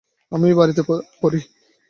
আমি 0.31 0.47
বাড়িতেই 0.53 0.85
পড়ি। 1.21 1.39